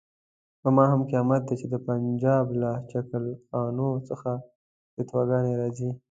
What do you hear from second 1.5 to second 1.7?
چې